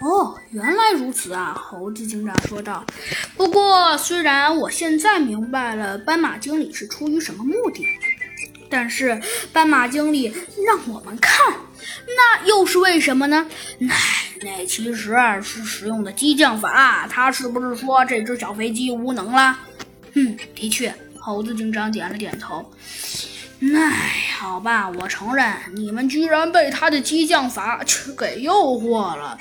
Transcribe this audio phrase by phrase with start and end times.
[0.00, 1.54] 哦，原来如此啊！
[1.54, 2.84] 猴子警长说道。
[3.36, 7.86] 不过，虽然我现在明白了斑马经理是出于什么目的，
[8.68, 9.20] 但是
[9.52, 10.32] 斑马经理
[10.66, 11.54] 让我们看，
[12.06, 13.46] 那又是为什么呢？
[13.78, 13.94] 那
[14.42, 17.06] 那其实是使用的激将法。
[17.08, 19.58] 他是不是说这只小飞机无能了？
[20.14, 20.92] 嗯，的确。
[21.24, 22.68] 猴子警长点了点头。
[23.62, 27.80] 哎，好吧，我承认，你们居然被他的激将法
[28.18, 29.38] 给诱惑了。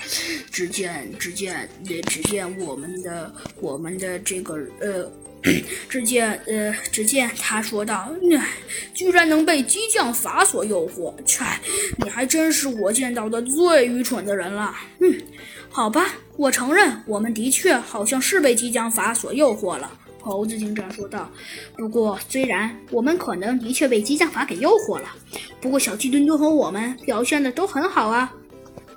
[0.52, 1.68] 只见，只见，
[2.06, 5.12] 只见我们的，我们的这个，呃，
[5.90, 8.48] 只见，呃，只见他说道：“哎，
[8.94, 11.44] 居然能被激将法所诱惑，切，
[11.98, 15.20] 你还真是我见到的最愚蠢的人了。”嗯，
[15.72, 19.92] 好吧，我承认，我们的确好像是被激将法所诱惑了。
[20.22, 21.30] 猴子警长说道
[21.78, 25.10] ：“不过，虽然我们可能的确被激将法给诱惑了，
[25.60, 28.34] 不过小鸡墩墩和我们表现的都很好啊。”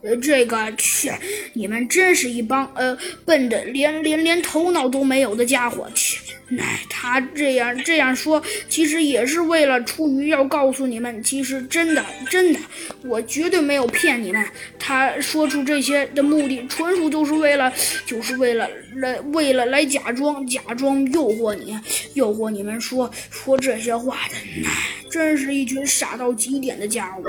[0.05, 1.11] 呃，这个去，
[1.55, 5.89] 你们真是一帮呃笨的连连连头脑都没有的家伙！
[5.95, 6.21] 去，
[6.59, 12.61] 哎，他这样这样说，其实也是为了出于要告诉你们，其实真的真的，
[13.03, 14.47] 我绝对没有骗你们。
[14.79, 17.73] 他说出这些的目的，纯属就是为了，
[18.05, 21.79] 就是为了来为了来假装假装诱惑你，
[22.13, 24.37] 诱惑你们说说这些话的。
[24.69, 27.23] 哎，真是一群傻到极点的家伙。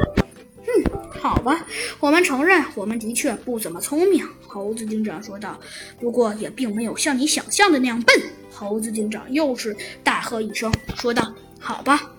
[0.67, 0.83] 嗯，
[1.21, 1.65] 好吧，
[1.99, 5.59] 我们承认，我们的确不怎么聪明。”猴子警长说道。
[5.99, 8.15] “不过也并没有像你想象的那样笨。”
[8.55, 12.09] 猴子警长又是大喝一声，说道：“好吧，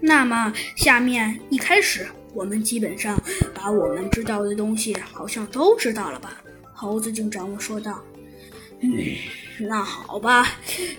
[0.00, 2.04] 那么下面一开始，
[2.34, 3.16] 我们基本上
[3.54, 6.42] 把我们知道的东西好像都知道了吧？”
[6.74, 8.02] 猴子警长说道。
[8.82, 8.90] “嗯，
[9.68, 10.48] 那好吧，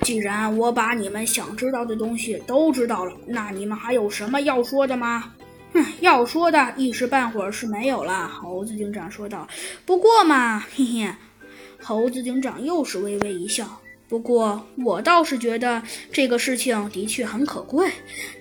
[0.03, 5.33] 既然我把你们想知道的东西都知道了，那你们还有什么要说的吗？”
[5.73, 8.29] 哼，要说的一时半会儿是没有了。
[8.29, 9.47] 猴子警长说道。
[9.85, 11.09] 不过嘛，嘿嘿，
[11.81, 13.81] 猴子警长又是微微一笑。
[14.11, 17.89] 不过我倒是觉得这个事情的确很可贵。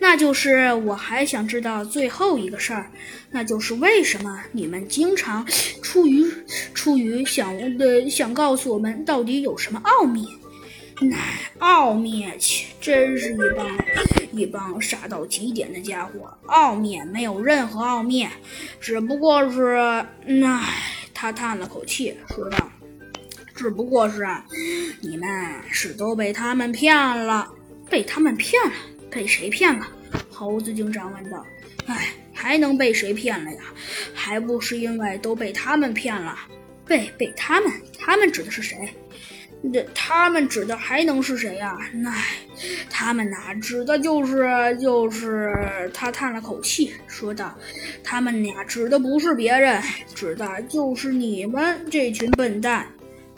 [0.01, 2.91] 那就是我还想知道最后一个事儿，
[3.31, 5.47] 那就是为什么你们经常
[5.81, 6.29] 出于
[6.75, 10.27] 出于想的想告诉我们到底有什么奥秘？
[11.03, 11.17] 那
[11.61, 12.27] 奥秘，
[12.81, 13.69] 真是一帮
[14.33, 16.37] 一帮傻到极点的家伙。
[16.47, 18.27] 奥秘没有任何奥秘，
[18.81, 19.77] 只不过是……
[20.27, 20.83] 唉，
[21.15, 22.69] 他叹了口气，说道
[23.61, 24.43] ：“只不过是啊
[25.03, 25.29] 你们
[25.71, 27.47] 是都被他们骗了，
[27.91, 28.73] 被他们骗了，
[29.11, 29.87] 被谁骗了？”
[30.33, 31.45] 猴子警长问道。
[31.85, 33.59] “唉，还能被谁骗了呀？
[34.15, 36.35] 还不是因为都被他们骗了？
[36.87, 37.71] 被被他们？
[37.99, 38.89] 他们指的是谁？”
[39.75, 41.77] 这他们指的还能是谁呀？
[42.07, 42.39] 唉，
[42.89, 44.49] 他们哪指的就是
[44.81, 47.55] 就是他叹了口气说道
[48.03, 49.83] ：“他们俩指的不是别人，
[50.15, 52.87] 指的就是你们这群笨蛋。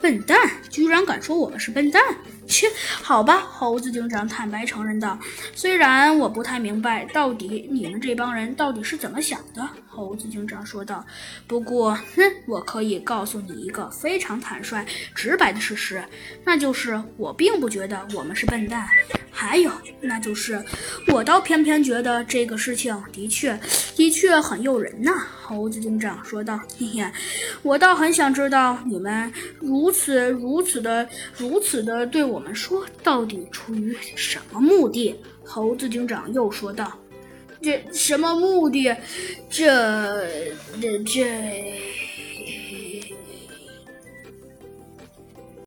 [0.02, 0.36] 笨蛋
[0.68, 2.02] 居然敢说我们是笨蛋！
[2.46, 2.66] 切，
[3.00, 5.16] 好吧。”猴子警长坦白承认道
[5.54, 11.06] ：“虽然我不太明白到底你们这帮人到底是怎么想的。”猴子警长说道
[11.46, 16.02] ：“不过，哼，我可以告诉你一个非常坦率、直白的事实，
[16.44, 18.88] 那就是我并不觉得我们是笨蛋。
[19.32, 19.70] 还有，
[20.00, 20.62] 那就是
[21.08, 23.58] 我倒偏偏觉得这个事情的确、
[23.96, 25.10] 的确很诱人呐。”
[25.42, 27.04] 猴子警长说道：“嘿嘿，
[27.62, 36.98] 我倒很想知道你们如此、如此的、如此的对我们说，到底出于什么目的？”猴子警长又说道。
[37.60, 38.94] 这什么目的？
[39.48, 40.26] 这、
[40.80, 42.01] 这、这。